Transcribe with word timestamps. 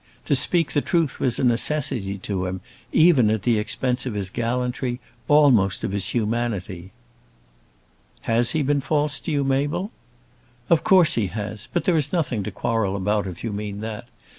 To 0.25 0.33
speak 0.33 0.71
the 0.73 0.81
truth 0.81 1.19
was 1.19 1.37
a 1.37 1.43
necessity 1.43 2.17
to 2.17 2.47
him, 2.47 2.61
even 2.91 3.29
at 3.29 3.43
the 3.43 3.59
expense 3.59 4.07
of 4.07 4.15
his 4.15 4.31
gallantry, 4.31 4.99
almost 5.27 5.83
of 5.83 5.91
his 5.91 6.09
humanity." 6.09 6.91
"Has 8.23 8.49
he 8.49 8.63
been 8.63 8.81
false 8.81 9.19
to 9.19 9.31
you, 9.31 9.43
Mabel?" 9.43 9.91
"Of 10.71 10.83
course 10.83 11.13
he 11.13 11.27
has. 11.27 11.67
But 11.71 11.83
there 11.83 11.95
is 11.95 12.11
nothing 12.11 12.41
to 12.41 12.49
quarrel 12.51 12.95
about, 12.95 13.27
if 13.27 13.43
you 13.43 13.53
mean 13.53 13.81
that. 13.81 14.07